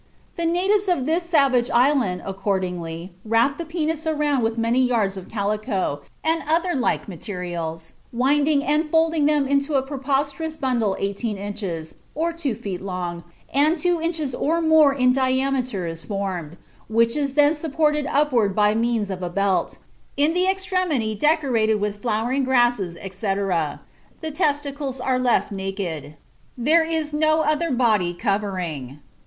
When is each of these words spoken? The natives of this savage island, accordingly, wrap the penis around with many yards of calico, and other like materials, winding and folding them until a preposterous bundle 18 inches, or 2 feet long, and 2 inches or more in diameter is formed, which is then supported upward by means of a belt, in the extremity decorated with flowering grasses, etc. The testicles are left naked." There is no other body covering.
The 0.35 0.47
natives 0.47 0.87
of 0.87 1.05
this 1.05 1.25
savage 1.29 1.69
island, 1.69 2.23
accordingly, 2.25 3.13
wrap 3.23 3.59
the 3.59 3.65
penis 3.65 4.07
around 4.07 4.41
with 4.41 4.57
many 4.57 4.81
yards 4.83 5.15
of 5.15 5.29
calico, 5.29 6.01
and 6.23 6.41
other 6.49 6.73
like 6.73 7.07
materials, 7.07 7.93
winding 8.11 8.63
and 8.63 8.89
folding 8.89 9.27
them 9.27 9.45
until 9.47 9.75
a 9.75 9.83
preposterous 9.83 10.57
bundle 10.57 10.95
18 10.97 11.37
inches, 11.37 11.93
or 12.15 12.33
2 12.33 12.55
feet 12.55 12.81
long, 12.81 13.23
and 13.53 13.77
2 13.77 14.01
inches 14.01 14.33
or 14.33 14.59
more 14.59 14.91
in 14.91 15.11
diameter 15.13 15.85
is 15.85 16.01
formed, 16.03 16.57
which 16.89 17.15
is 17.15 17.35
then 17.35 17.53
supported 17.53 18.07
upward 18.07 18.55
by 18.55 18.73
means 18.73 19.11
of 19.11 19.21
a 19.21 19.29
belt, 19.29 19.77
in 20.17 20.33
the 20.33 20.47
extremity 20.47 21.13
decorated 21.13 21.75
with 21.75 22.01
flowering 22.01 22.43
grasses, 22.43 22.97
etc. 22.99 23.81
The 24.21 24.31
testicles 24.31 24.99
are 24.99 25.19
left 25.19 25.51
naked." 25.51 26.17
There 26.57 26.83
is 26.83 27.13
no 27.13 27.41
other 27.41 27.69
body 27.69 28.15
covering. 28.15 28.97